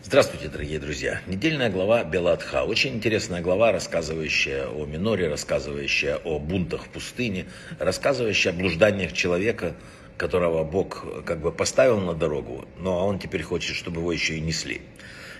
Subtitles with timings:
[0.00, 1.20] Здравствуйте, дорогие друзья.
[1.26, 2.62] Недельная глава Белатха.
[2.62, 7.46] Очень интересная глава, рассказывающая о миноре, рассказывающая о бунтах в пустыне,
[7.80, 9.74] рассказывающая о блужданиях человека,
[10.16, 14.40] которого Бог как бы поставил на дорогу, но он теперь хочет, чтобы его еще и
[14.40, 14.82] несли.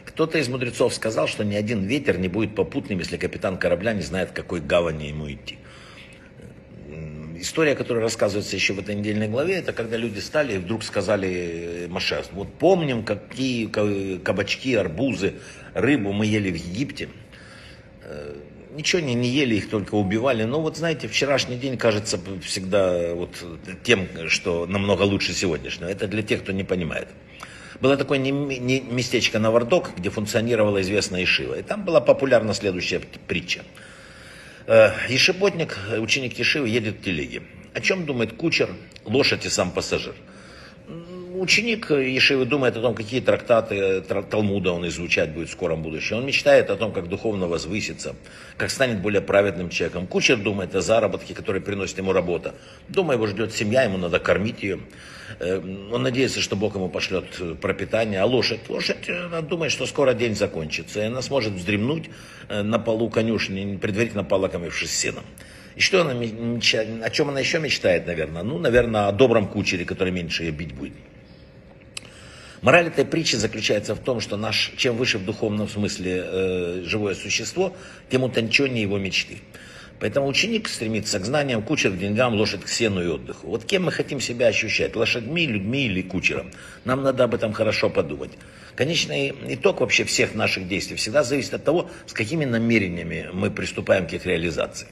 [0.04, 4.02] Кто-то из мудрецов сказал, что ни один ветер не будет попутным, если капитан корабля не
[4.02, 5.58] знает, к какой гавани ему идти
[7.40, 11.86] история, которая рассказывается еще в этой недельной главе, это когда люди стали и вдруг сказали
[11.88, 13.66] Маше, вот помним, какие
[14.18, 15.34] кабачки, арбузы,
[15.74, 17.08] рыбу мы ели в Египте.
[18.02, 18.34] Э,
[18.74, 20.44] ничего не, не ели, их только убивали.
[20.44, 23.36] Но вот знаете, вчерашний день кажется всегда вот
[23.82, 25.88] тем, что намного лучше сегодняшнего.
[25.88, 27.08] Это для тех, кто не понимает.
[27.80, 31.58] Было такое не, не местечко Навардок, где функционировала известная Ишива.
[31.58, 33.62] И там была популярна следующая притча–
[34.68, 37.42] Ешеботник, ученик Ешивы, едет в телеге.
[37.72, 38.68] О чем думает кучер,
[39.06, 40.14] лошадь и сам пассажир?
[41.38, 46.16] Ученик Ешивы думает о том, какие трактаты Талмуда он изучать будет в скором будущем.
[46.16, 48.16] Он мечтает о том, как духовно возвыситься,
[48.56, 50.08] как станет более праведным человеком.
[50.08, 52.56] Кучер думает о заработке, который приносит ему работа.
[52.88, 54.80] Дома его ждет семья, ему надо кормить ее.
[55.38, 55.58] Э,
[55.92, 58.20] он надеется, что Бог ему пошлет э, пропитание.
[58.20, 58.68] А лошадь?
[58.68, 62.10] Лошадь э, думает, что скоро день закончится, и она сможет вздремнуть
[62.48, 65.24] на полу конюшни, предварительно полакомившись сеном.
[65.76, 68.42] И что она мечтает, о чем она еще мечтает, наверное?
[68.42, 70.94] Ну, наверное, о добром кучере, который меньше ее бить будет.
[72.60, 77.14] Мораль этой притчи заключается в том, что наш, чем выше в духовном смысле э, живое
[77.14, 77.76] существо,
[78.10, 79.38] тем утонченнее его мечты.
[80.00, 83.48] Поэтому ученик стремится к знаниям, кучер к деньгам, лошадь к сену и отдыху.
[83.48, 86.50] Вот кем мы хотим себя ощущать, лошадьми, людьми или кучером?
[86.84, 88.30] Нам надо об этом хорошо подумать.
[88.76, 94.06] Конечный итог вообще всех наших действий всегда зависит от того, с какими намерениями мы приступаем
[94.06, 94.86] к их реализации.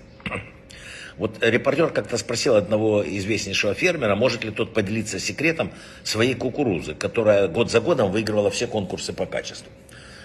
[1.17, 5.72] Вот репортер как-то спросил одного известнейшего фермера, может ли тот поделиться секретом
[6.05, 9.70] своей кукурузы, которая год за годом выигрывала все конкурсы по качеству.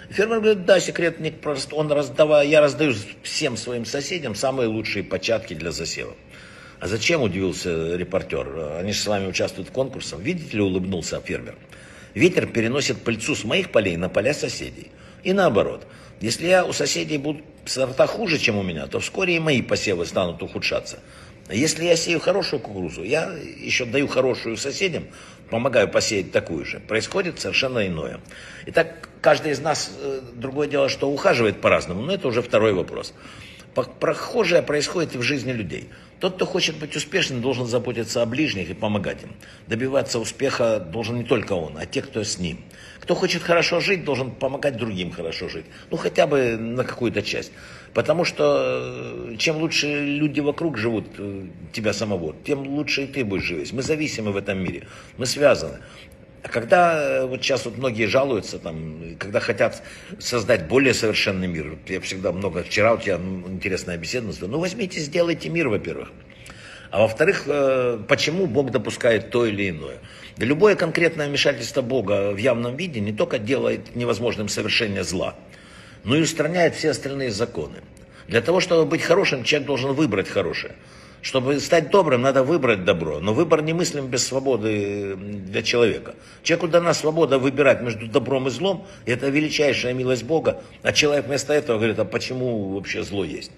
[0.09, 1.71] Фермер говорит, да, секрет не прост.
[1.71, 6.13] Он раздавая, я раздаю всем своим соседям самые лучшие початки для засева.
[6.81, 10.19] А зачем, удивился репортер, они же с вами участвуют в конкурсах.
[10.19, 11.55] Видите ли, улыбнулся фермер.
[12.13, 14.91] Ветер переносит пыльцу с моих полей на поля соседей.
[15.23, 15.87] И наоборот.
[16.21, 20.05] Если я у соседей буду сорта хуже, чем у меня, то вскоре и мои посевы
[20.05, 20.99] станут ухудшаться.
[21.49, 25.05] Если я сею хорошую кукурузу, я еще даю хорошую соседям,
[25.49, 26.79] помогаю посеять такую же.
[26.79, 28.21] Происходит совершенно иное.
[28.67, 33.13] Итак, каждый из нас, э, другое дело, что ухаживает по-разному, но это уже второй вопрос.
[33.73, 35.89] Прохожее происходит в жизни людей.
[36.19, 39.31] Тот, кто хочет быть успешным, должен заботиться о ближних и помогать им.
[39.67, 42.59] Добиваться успеха должен не только он, а те, кто с ним.
[42.99, 45.65] Кто хочет хорошо жить, должен помогать другим хорошо жить.
[45.89, 47.51] Ну, хотя бы на какую-то часть.
[47.93, 53.25] Потому что э, чем лучше люди вокруг живут э, тебя самого, тем лучше и ты
[53.25, 53.73] будешь жить.
[53.73, 54.87] Мы зависимы в этом мире.
[55.17, 55.79] Мы связаны.
[56.43, 59.83] А когда э, вот сейчас вот многие жалуются, там, когда хотят
[60.19, 65.49] создать более совершенный мир, я всегда много, вчера у тебя интересная беседа, ну возьмите, сделайте
[65.49, 66.09] мир, во-первых.
[66.89, 69.97] А во-вторых, э, почему Бог допускает то или иное?
[70.37, 75.35] Да любое конкретное вмешательство Бога в явном виде не только делает невозможным совершение зла,
[76.03, 77.77] но и устраняет все остальные законы.
[78.27, 80.73] Для того, чтобы быть хорошим, человек должен выбрать хорошее.
[81.21, 83.19] Чтобы стать добрым, надо выбрать добро.
[83.19, 86.15] Но выбор не мыслим без свободы для человека.
[86.41, 88.87] Человеку дана свобода выбирать между добром и злом.
[89.05, 90.61] И это величайшая милость Бога.
[90.81, 93.51] А человек вместо этого говорит, а почему вообще зло есть?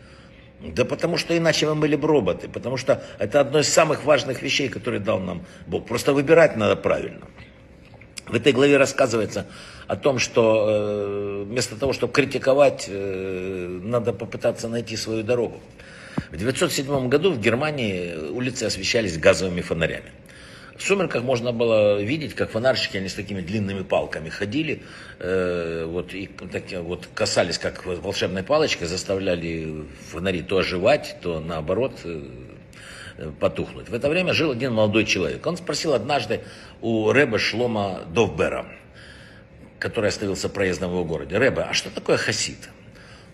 [0.62, 2.50] Да потому что иначе мы были бы роботы.
[2.50, 5.85] Потому что это одно из самых важных вещей, которые дал нам Бог.
[5.85, 7.28] Просто выбирать надо правильно.
[8.28, 9.45] В этой главе рассказывается
[9.88, 15.59] о том, что э, вместо того, чтобы критиковать, э, надо попытаться найти свою дорогу.
[16.33, 20.11] В 1907 году в Германии улицы освещались газовыми фонарями.
[20.75, 24.81] В сумерках можно было видеть, как фонарщики, они с такими длинными палками ходили,
[25.19, 31.99] э, вот, и так, вот касались как волшебной палочкой, заставляли фонари то оживать, то наоборот
[32.03, 32.23] э,
[33.39, 33.89] потухнуть.
[33.89, 35.45] В это время жил один молодой человек.
[35.45, 36.41] Он спросил однажды
[36.81, 38.65] у Рэба Шлома Довбера,
[39.77, 42.71] который остановился проездом в его городе, Рэбе, а что такое хасид?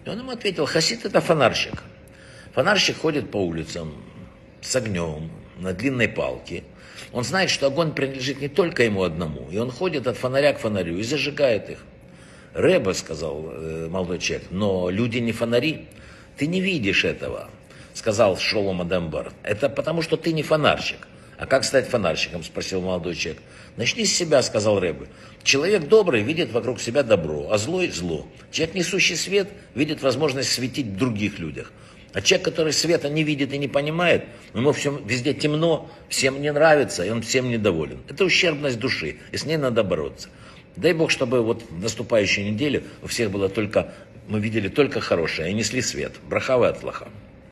[0.04, 1.82] И он ему ответил, хасид это фонарщик.
[2.54, 3.94] Фонарщик ходит по улицам
[4.62, 6.64] с огнем на длинной палке.
[7.12, 9.48] Он знает, что огонь принадлежит не только ему одному.
[9.52, 11.80] И он ходит от фонаря к фонарю и зажигает их.
[12.54, 15.88] Рэба, сказал э, молодой человек, но люди не фонари.
[16.38, 17.50] Ты не видишь этого,
[17.94, 19.34] сказал Шолом Адамбар.
[19.44, 21.00] Это потому, что ты не фонарщик.
[21.38, 23.42] А как стать фонарщиком, спросил молодой человек.
[23.78, 25.08] Начни с себя, сказал Рэбе.
[25.44, 28.28] Человек добрый видит вокруг себя добро, а злой– зло.
[28.52, 31.72] Человек, несущий свет, видит возможность светить в других людях.
[32.14, 36.52] А человек, который света не видит и не понимает, ему всем, везде темно, всем не
[36.52, 38.00] нравится, и он всем недоволен.
[38.08, 40.30] Это ущербность души, и с ней надо бороться.
[40.76, 43.94] Дай Бог, чтобы вот в наступающей неделе у всех было только,
[44.28, 46.14] мы видели только хорошее и несли свет.
[46.28, 47.10] Брахавы от лоха.